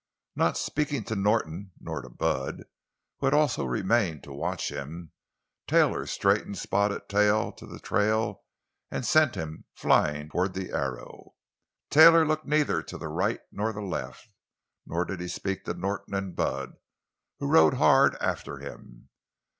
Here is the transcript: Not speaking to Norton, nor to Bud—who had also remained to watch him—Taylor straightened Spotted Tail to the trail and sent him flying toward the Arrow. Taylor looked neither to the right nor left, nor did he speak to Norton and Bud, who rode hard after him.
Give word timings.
Not 0.35 0.57
speaking 0.57 1.03
to 1.03 1.15
Norton, 1.15 1.73
nor 1.79 2.01
to 2.01 2.09
Bud—who 2.09 3.25
had 3.27 3.35
also 3.35 3.65
remained 3.65 4.23
to 4.23 4.33
watch 4.33 4.71
him—Taylor 4.71 6.07
straightened 6.07 6.57
Spotted 6.57 7.07
Tail 7.07 7.51
to 7.51 7.67
the 7.67 7.77
trail 7.79 8.41
and 8.89 9.05
sent 9.05 9.35
him 9.35 9.65
flying 9.75 10.31
toward 10.31 10.55
the 10.55 10.71
Arrow. 10.71 11.35
Taylor 11.91 12.25
looked 12.25 12.47
neither 12.47 12.81
to 12.81 12.97
the 12.97 13.09
right 13.09 13.41
nor 13.51 13.71
left, 13.73 14.27
nor 14.87 15.05
did 15.05 15.19
he 15.19 15.27
speak 15.27 15.65
to 15.65 15.75
Norton 15.75 16.15
and 16.15 16.35
Bud, 16.35 16.77
who 17.37 17.45
rode 17.47 17.75
hard 17.75 18.15
after 18.15 18.57
him. 18.57 19.09